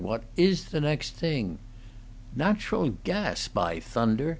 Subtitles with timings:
[0.03, 1.59] What is the next thing?"
[2.35, 4.29] "Natural gas, by thunder!"